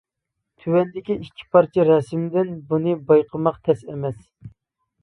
[0.63, 4.19] تۆۋەندىكى ئىككى پارچە رەسىمدىن بۇنى بايقىماق تەس ئەمەس.